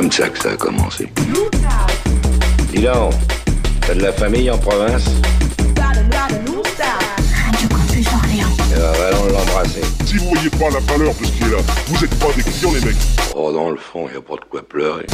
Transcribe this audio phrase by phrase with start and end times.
[0.00, 1.12] comme ça que ça a commencé.
[2.72, 3.12] Dis donc,
[3.82, 5.04] t'as de la famille en province?
[5.76, 8.56] Radio Campus Orléans.
[8.70, 9.82] Eh ben, allons l'embrasser.
[10.06, 11.58] Si vous voyez pas la valeur de ce qui est là,
[11.88, 12.96] vous êtes pas des clients les mecs.
[13.36, 15.04] Oh, dans le fond, y a pas de quoi pleurer.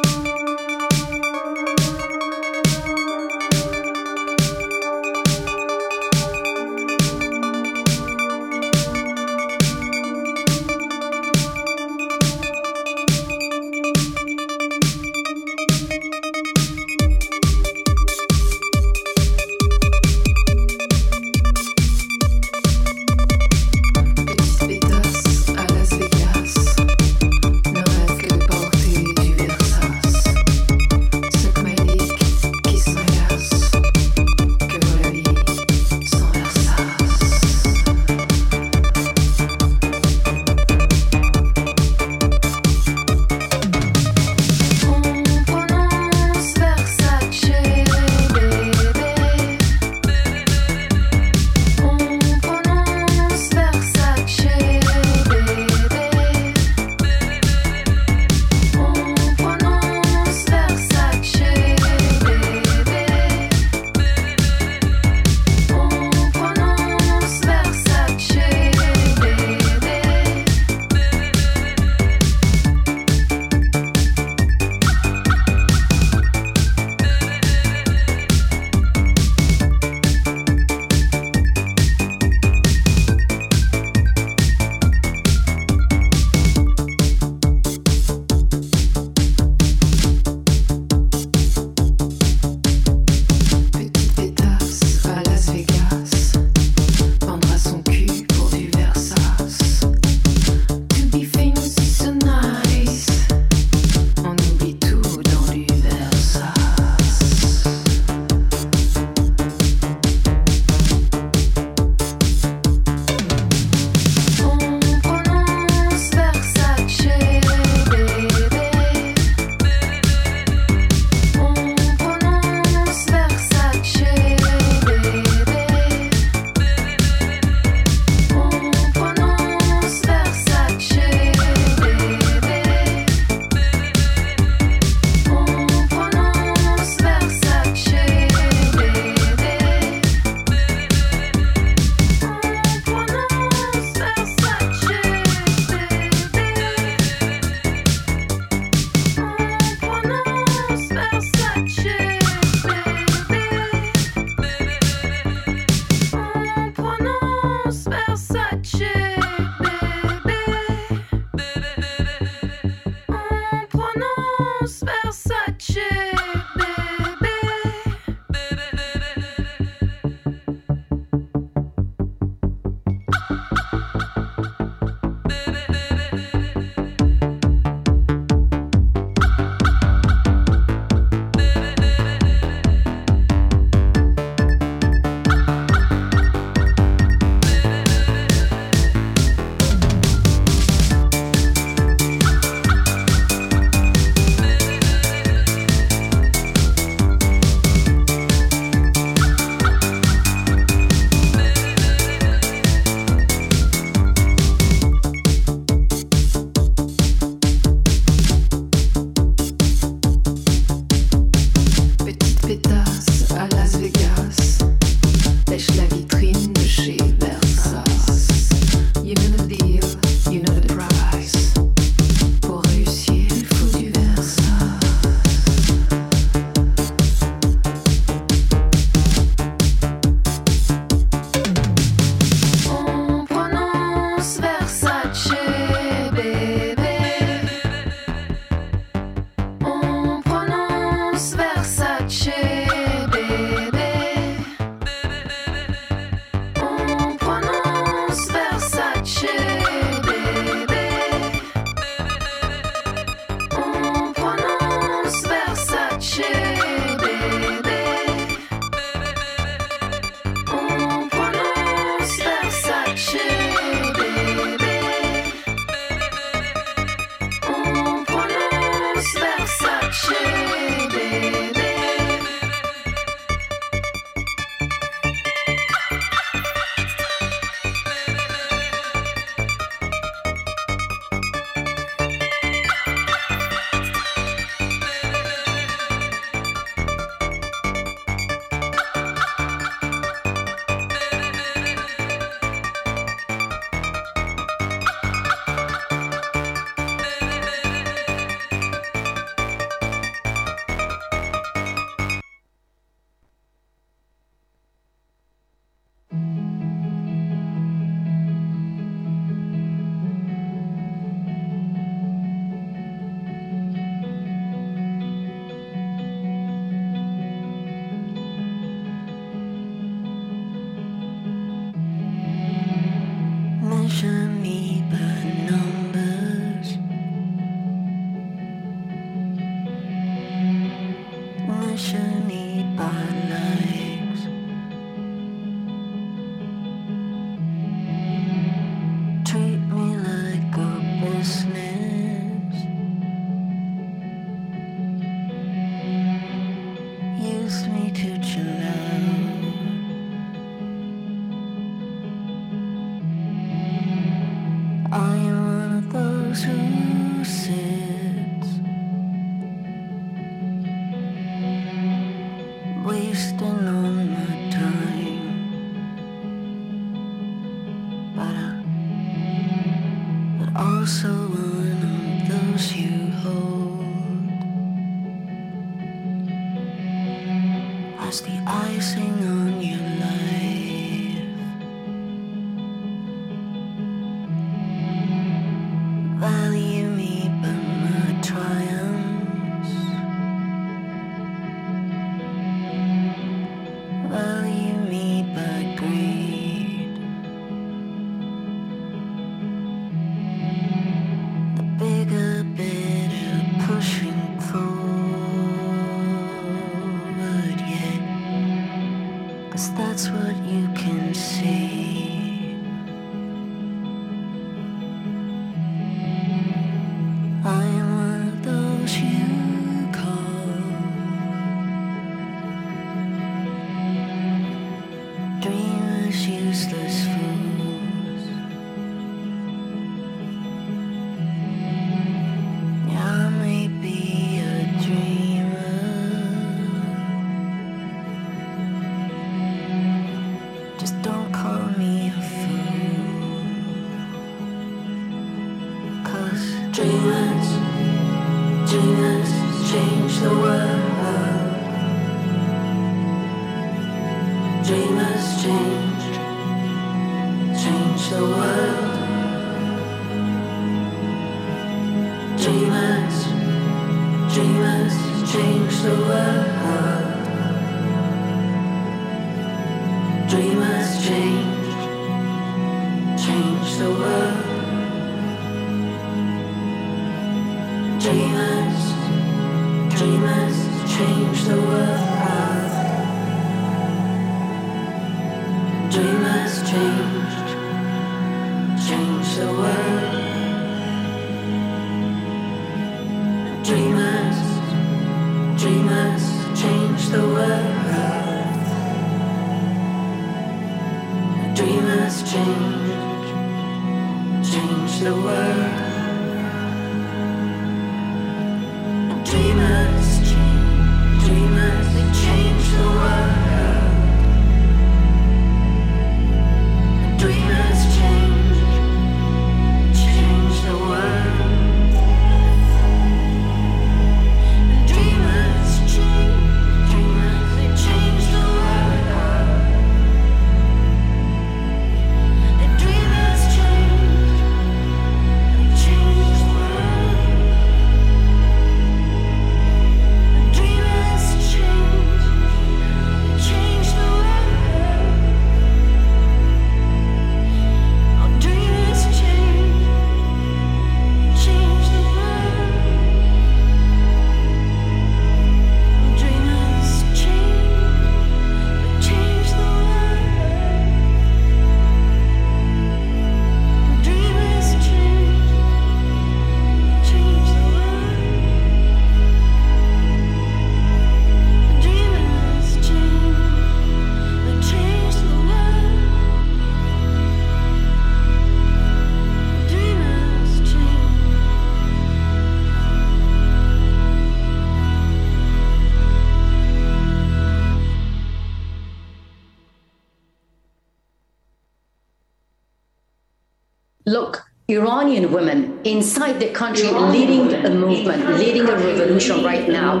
[595.86, 600.00] Inside the country leading a movement, leading a revolution right now.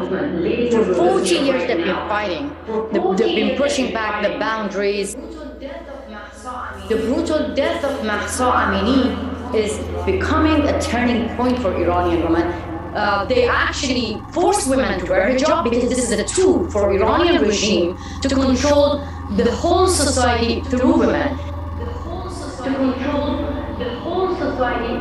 [0.70, 2.50] For 40 years they've been fighting.
[2.92, 5.14] They've been pushing back the boundaries.
[5.14, 12.46] The brutal death of Mahsa Amini is becoming a turning point for Iranian women.
[12.96, 17.42] Uh, they actually force women to wear hijab because this is a tool for Iranian
[17.42, 19.04] regime to control
[19.36, 21.36] the whole society through women.
[21.36, 23.36] To control
[23.78, 24.94] the whole society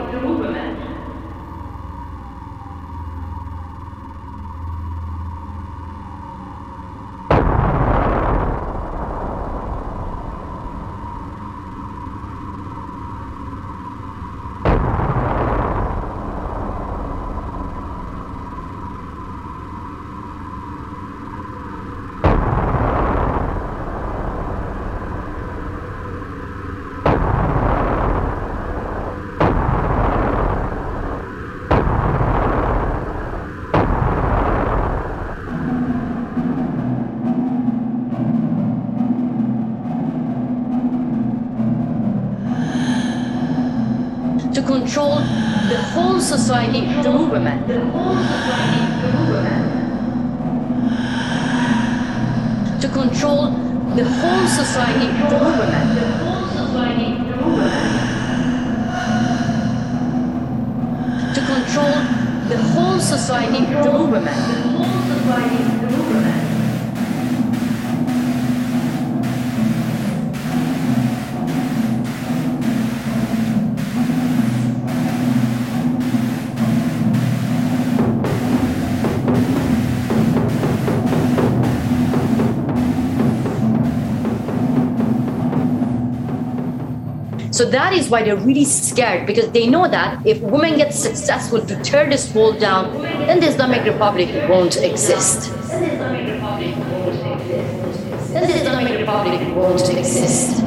[45.96, 47.66] whole society through women.
[47.68, 49.62] The whole society through women.
[52.82, 53.42] To control
[53.96, 55.08] the whole society.
[55.08, 57.82] The whole society through women.
[61.34, 61.96] To control
[62.52, 64.24] the whole society through women.
[64.24, 64.32] The
[64.76, 66.45] whole society through women.
[87.56, 91.66] So that is why they're really scared because they know that if women get successful
[91.66, 95.54] to tear this wall down, then the Islamic Republic won't exist.
[95.70, 95.88] Then
[98.44, 100.65] the Islamic Republic won't exist.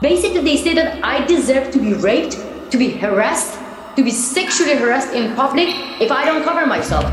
[0.00, 2.38] Basically, they say that I deserve to be raped,
[2.70, 3.58] to be harassed,
[3.96, 5.68] to be sexually harassed in public
[6.00, 7.04] if I don't cover myself.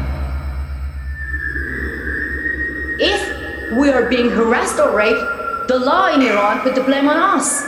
[2.99, 7.17] If we are being harassed or raped, the law in Iran put the blame on
[7.17, 7.63] us.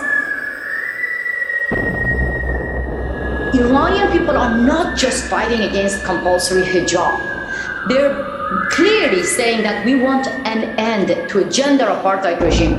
[3.55, 7.89] Iranian people are not just fighting against compulsory hijab.
[7.89, 12.77] They're clearly saying that we want an end to a gender apartheid regime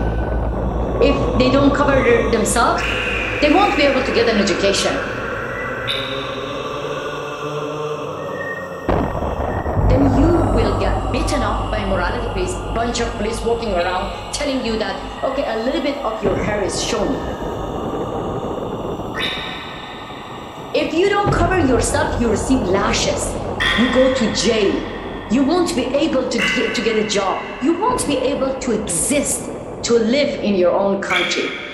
[1.38, 2.82] they don't cover themselves,
[3.40, 4.92] they won't be able to get an education.
[9.88, 14.32] Then you will get beaten up by a morality police, bunch of police walking around
[14.32, 17.14] telling you that, okay, a little bit of your hair is shown.
[20.74, 23.32] If you don't cover yourself, you receive lashes.
[23.80, 24.74] You go to jail.
[25.30, 27.44] You won't be able to get, to get a job.
[27.62, 29.50] You won't be able to exist,
[29.82, 31.67] to live in your own country.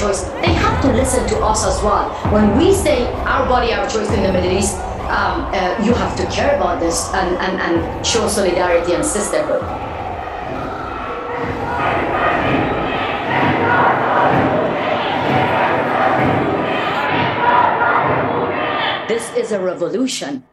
[0.00, 2.08] Choice, they have to listen to us as well.
[2.32, 4.76] When we say our body, our choice in the Middle East,
[5.12, 9.60] um, uh, you have to care about this and, and, and show solidarity and sisterhood.
[19.08, 20.44] This is a revolution.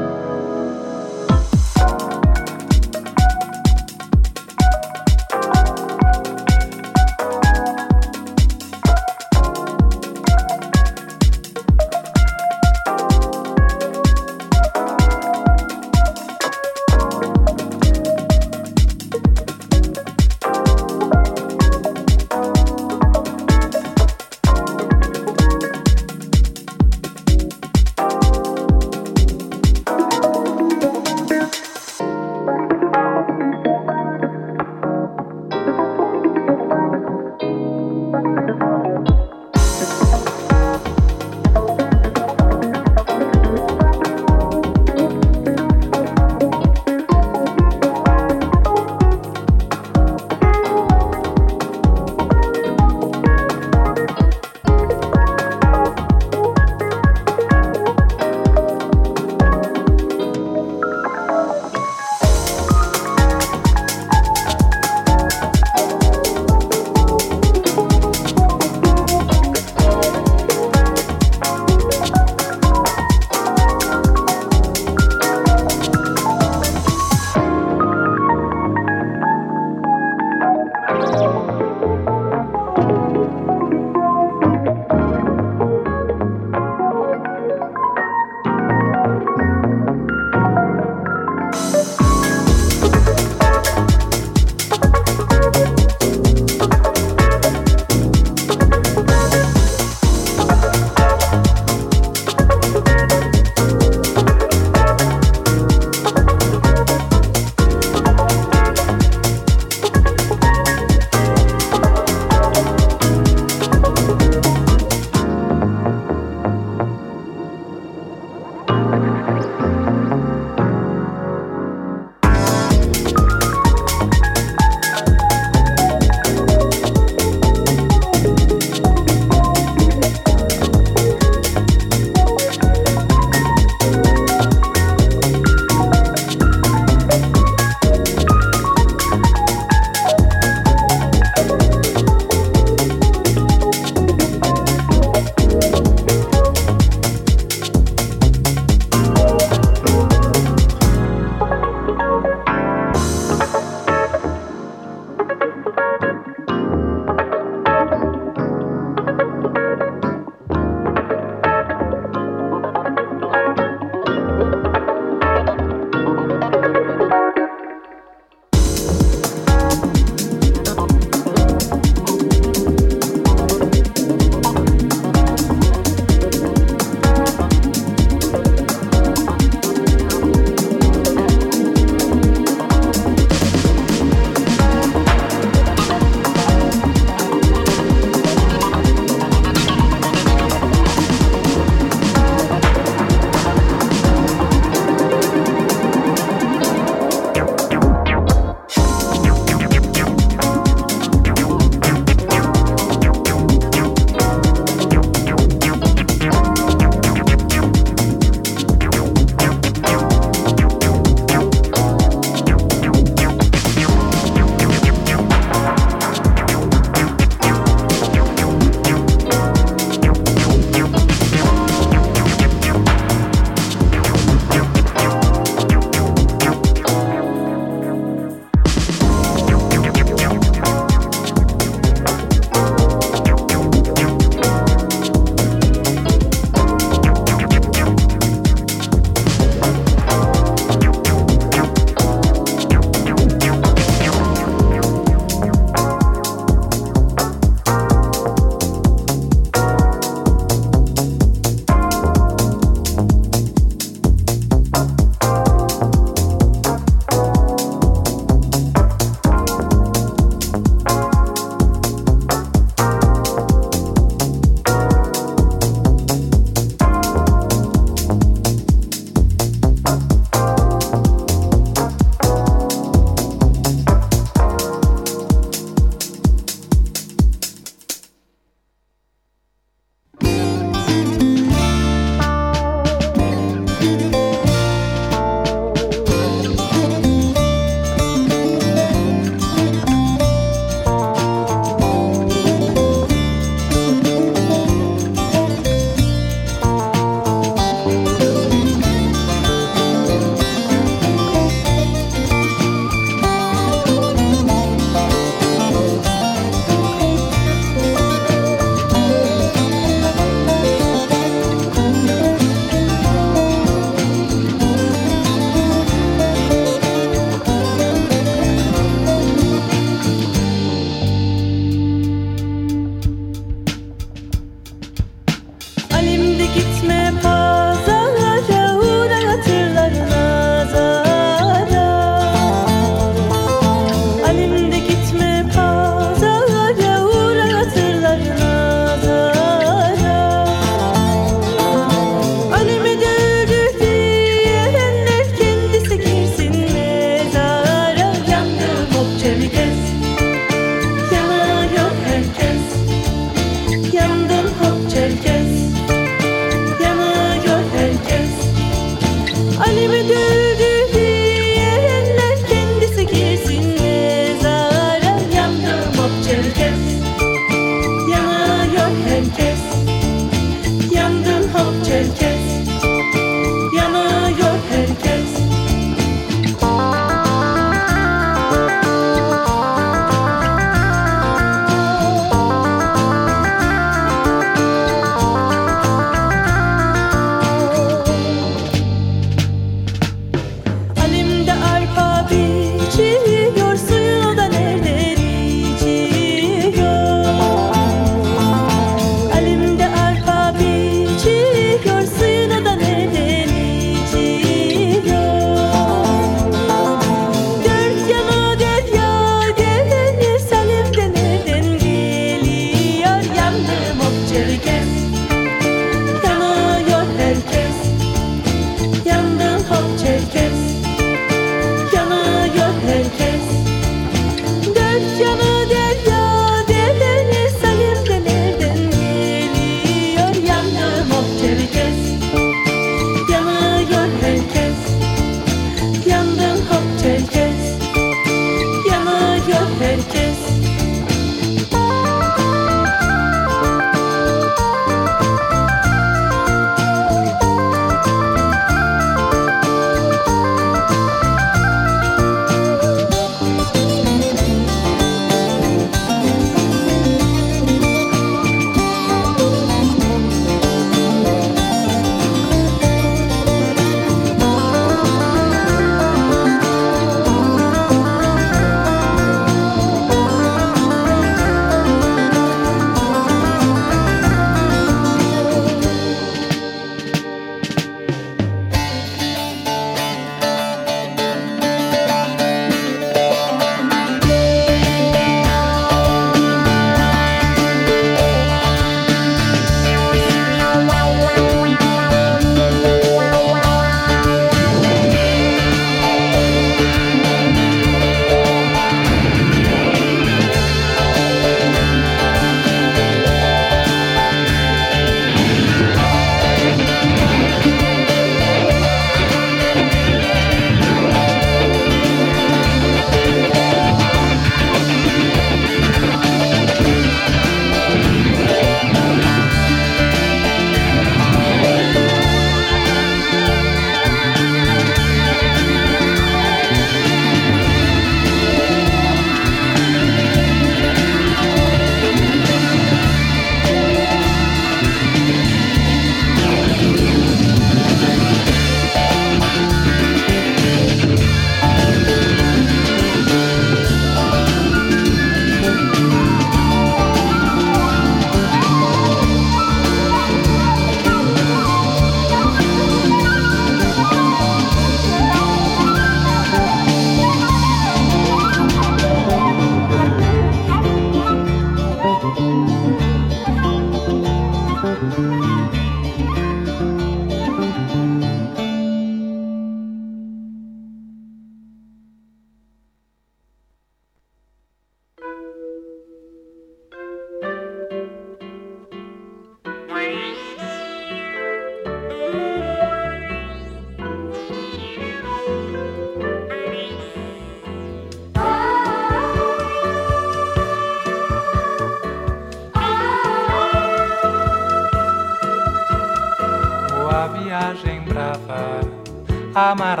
[599.71, 600.00] lamaran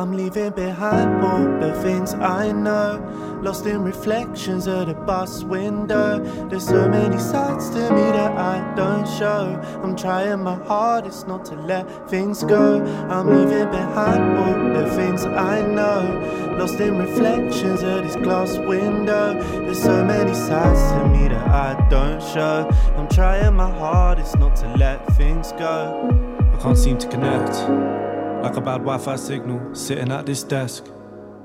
[0.00, 3.38] I'm leaving behind all the things I know.
[3.42, 6.20] Lost in reflections of the bus window.
[6.48, 9.60] There's so many sides to me that I don't show.
[9.82, 12.82] I'm trying my hardest not to let things go.
[13.10, 16.56] I'm leaving behind all the things I know.
[16.58, 19.34] Lost in reflections of this glass window.
[19.34, 22.70] There's so many sides to me that I don't show.
[22.96, 26.08] I'm trying my hardest not to let things go.
[26.54, 28.09] I can't seem to connect.
[28.42, 30.86] Like a bad Wi Fi signal, sitting at this desk.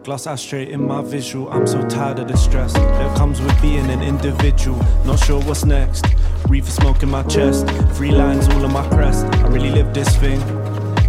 [0.04, 3.90] Glass ashtray in my visual, I'm so tired of the stress that comes with being
[3.90, 4.78] an individual.
[5.04, 6.06] Not sure what's next.
[6.48, 9.26] Reefer smoke in my chest, three lines all on my crest.
[9.26, 10.40] I really live this thing.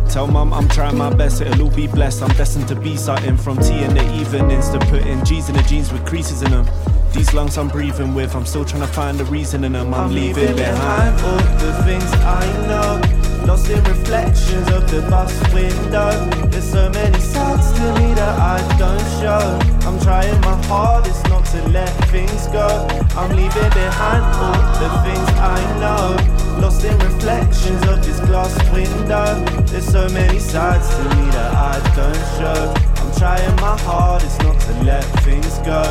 [0.09, 2.22] Tell mum I'm trying my best, it'll all be blessed.
[2.22, 5.62] I'm destined to be something from tea in the evenings to putting G's in the
[5.62, 6.66] jeans with creases in them.
[7.12, 9.95] These lungs I'm breathing with, I'm still trying to find the reason in them.
[9.95, 13.26] I'm, I'm leaving behind all the things I know.
[13.47, 16.11] Lost in reflections of the bus window.
[16.51, 19.44] There's so many sides to me that I don't show.
[19.86, 22.66] I'm trying my hardest not to let things go.
[23.14, 26.61] I'm leaving behind all the things I know.
[26.61, 29.38] Lost in reflections of this glass window.
[29.66, 32.74] There's so many sides to me that I don't show.
[33.01, 35.82] I'm trying my hardest not to let things go.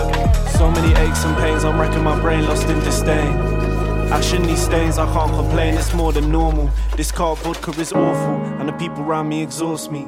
[0.58, 3.55] So many aches and pains, I'm wrecking my brain, lost in disdain.
[4.12, 6.70] Ashing these stains, I can't complain, it's more than normal.
[6.96, 10.08] This car vodka is awful, and the people around me exhaust me.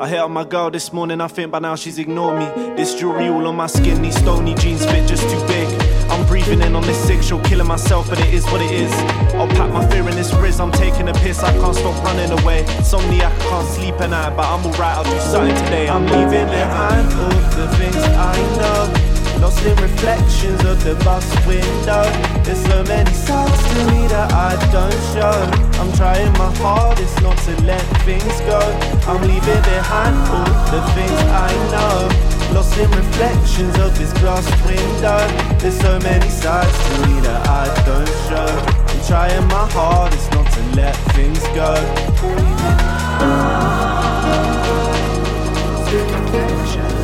[0.00, 2.46] I hit on my girl this morning, I think by now she's ignored me.
[2.76, 5.68] This jewelry all on my skin, these stony jeans fit just too big.
[6.08, 8.92] I'm breathing in on this sick show, killing myself, but it is what it is.
[9.34, 12.30] I'll pack my fear in this riz, I'm taking a piss, I can't stop running
[12.40, 12.64] away.
[12.64, 15.88] Insomniac, I can't sleep at night, but I'm alright, I'll do something today.
[15.88, 19.07] I'm leaving behind all the things I know.
[19.48, 22.04] Lost in reflections of the bus window.
[22.44, 25.36] There's so many sides to me that I don't show.
[25.80, 28.60] I'm trying my hardest not to let things go.
[29.08, 31.96] I'm leaving behind all the things I know.
[32.52, 35.16] Lost in reflections of this glass window.
[35.56, 38.52] There's so many sides to me that I don't show.
[38.92, 41.72] I'm trying my hardest not to let things go.
[45.88, 46.97] reflections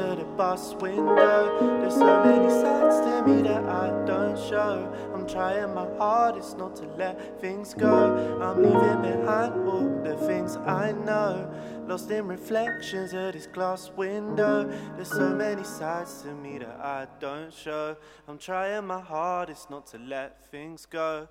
[0.00, 1.78] of the bus window.
[1.80, 4.92] There's so many sides to me that I don't show.
[5.14, 8.38] I'm trying my hardest not to let things go.
[8.40, 11.50] I'm leaving behind all the things I know.
[11.86, 14.70] Lost in reflections of this glass window.
[14.96, 17.96] There's so many sides to me that I don't show.
[18.28, 21.28] I'm trying my hardest not to let things go.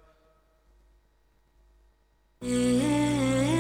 [2.42, 3.59] Yeah.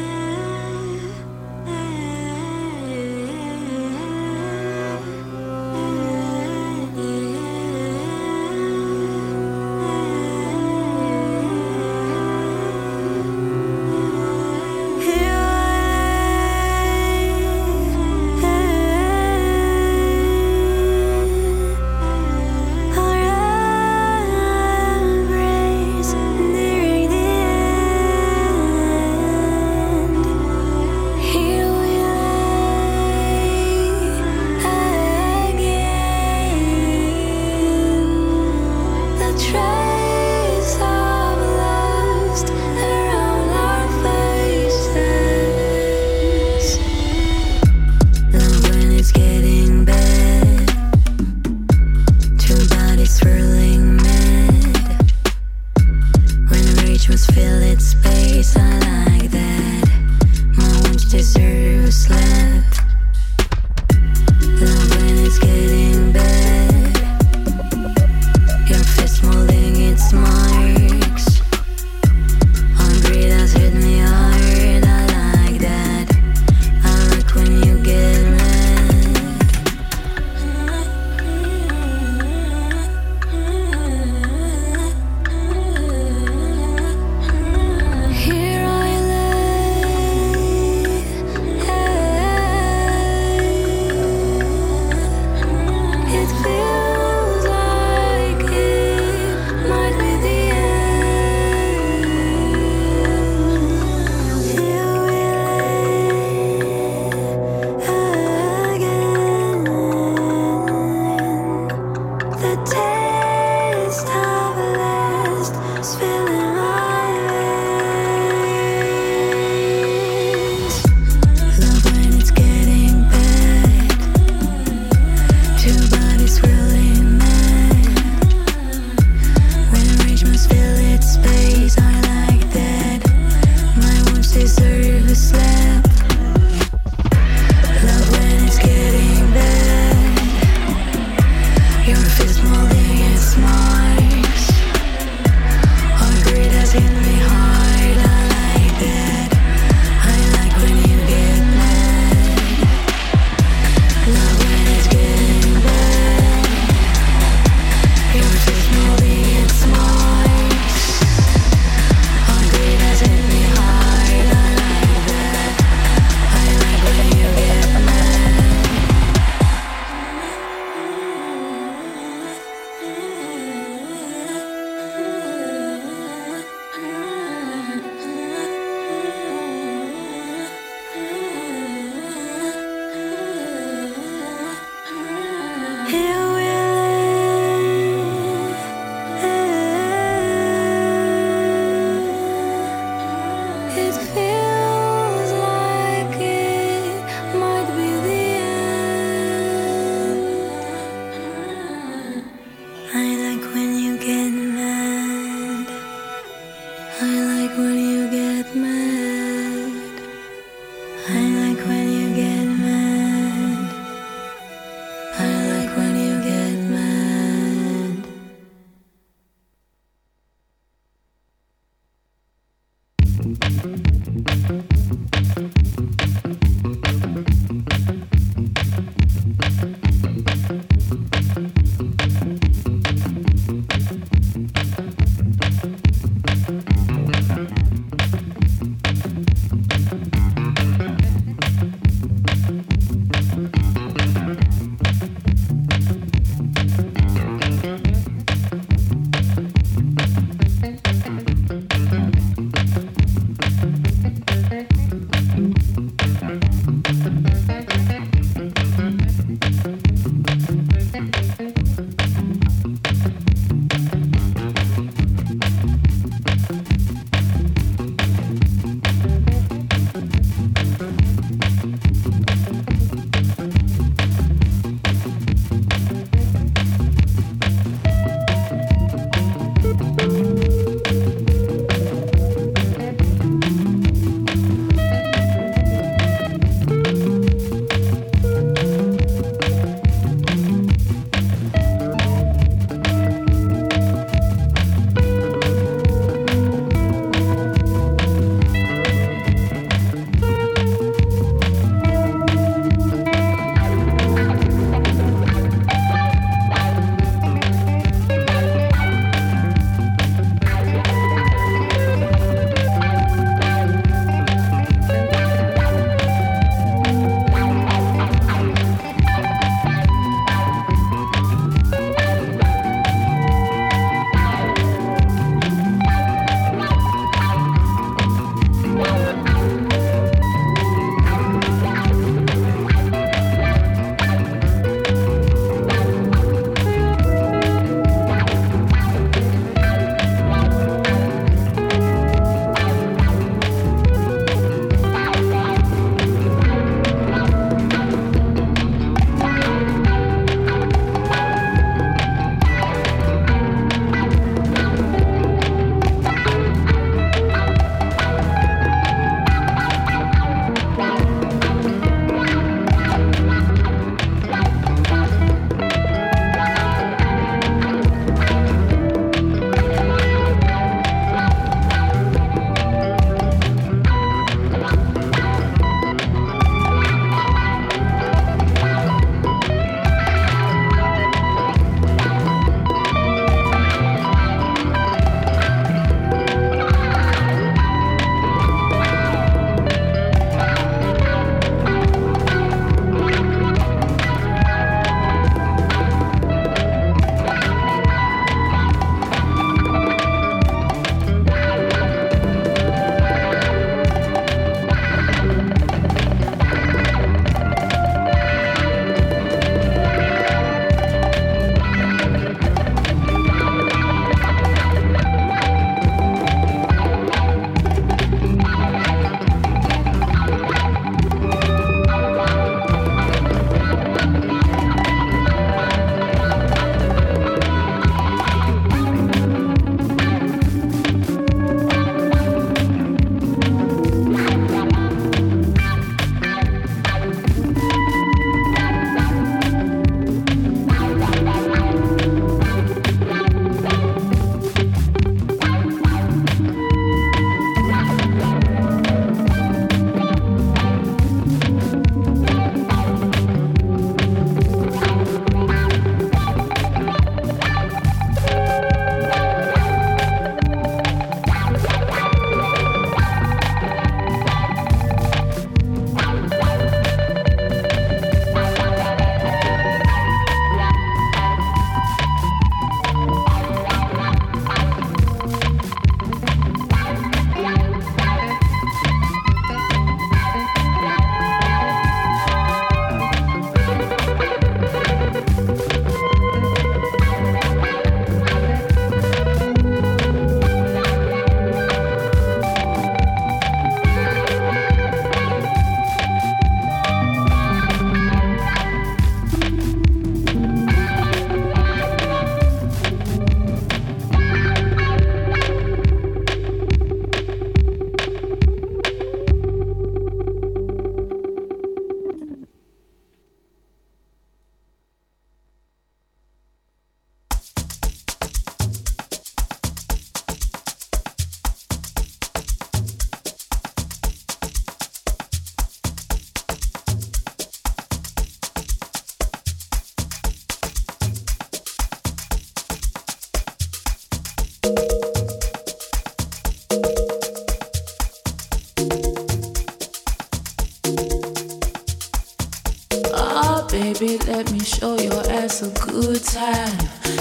[544.40, 546.78] Let me show your ass a good time.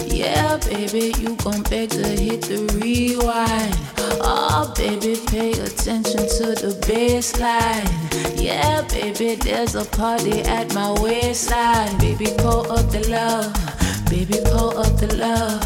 [0.07, 3.75] Yeah, baby, you gon' beg to hit the rewind.
[4.23, 7.91] Oh, baby, pay attention to the baseline.
[8.41, 11.99] Yeah, baby, there's a party at my waistline.
[11.99, 13.51] Baby, pull up the love.
[14.09, 15.59] Baby, pull up the love.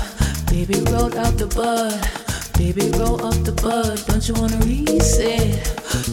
[0.48, 2.00] Baby, roll up the bud.
[2.56, 4.00] Baby, roll up the bud.
[4.06, 5.52] Don't you wanna reset?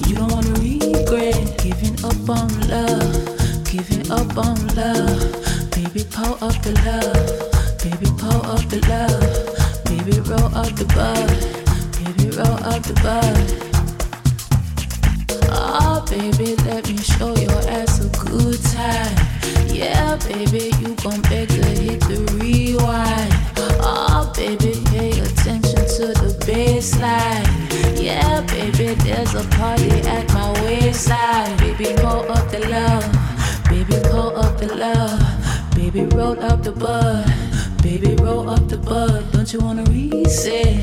[0.06, 3.28] You don't wanna regret giving up on love
[3.70, 5.70] giving up on love.
[5.70, 7.13] Baby, pull up the love.
[7.84, 9.22] Baby, pull up the love.
[9.86, 11.30] Baby, roll up the bud.
[12.01, 13.38] Baby, roll up the bud.
[15.51, 19.15] Oh, baby, let me show your ass a good time.
[19.67, 23.34] Yeah, baby, you gon' beg to hit the rewind.
[23.82, 27.45] Oh, baby, pay attention to the baseline.
[28.01, 31.55] Yeah, baby, there's a party at my waistline.
[31.57, 33.18] Baby, pull up the love.
[34.60, 35.76] Baby, up the love.
[35.76, 37.26] Baby, roll up the bud.
[37.82, 39.32] Baby, roll up the bud.
[39.32, 40.76] Don't you wanna reset?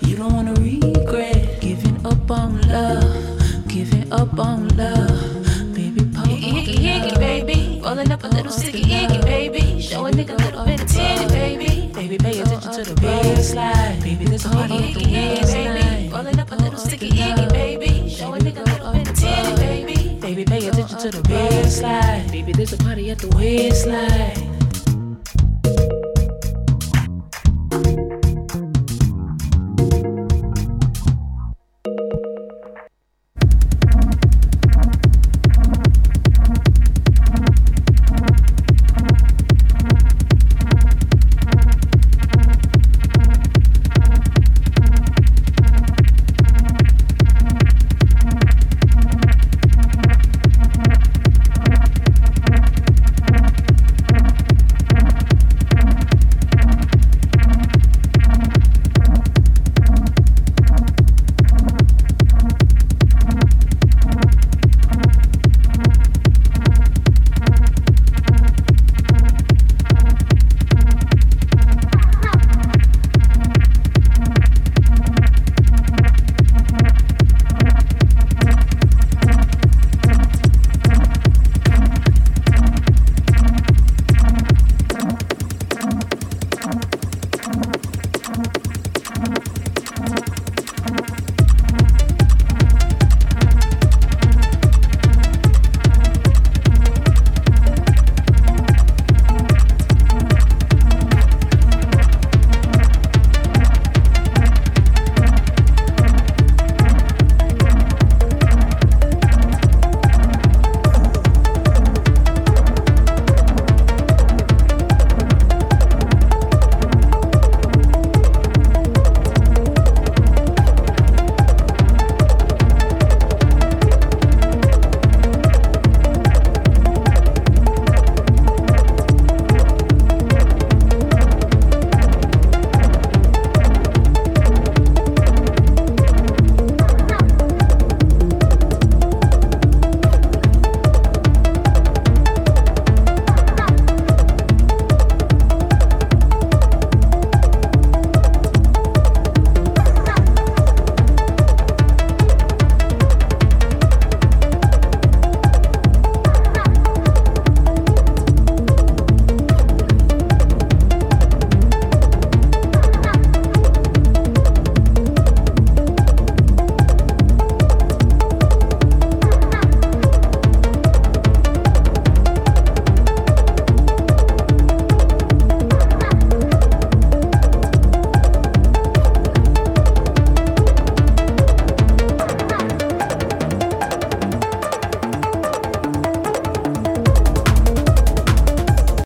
[0.00, 3.68] You don't wanna regret giving up on love.
[3.68, 5.44] Giving up on love.
[5.72, 7.80] Baby, pull Icky, icky, baby.
[7.84, 9.80] Rolling up a little sticky icky, baby.
[9.80, 11.92] Show a nigga a little bit of titty, baby.
[11.94, 14.02] Baby, pay attention to the baseline.
[14.02, 16.10] Baby, a party at the waistline.
[16.10, 18.08] Rolling up a little sticky icky, baby.
[18.08, 20.18] Show a nigga a little bit of titty, baby.
[20.20, 20.71] Baby, pay attention
[21.02, 22.30] to the baseline.
[22.30, 24.61] Baby, there's a party at the waistline.